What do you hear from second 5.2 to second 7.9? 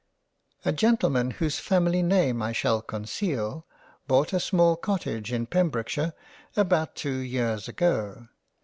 in Pembrokeshire about two years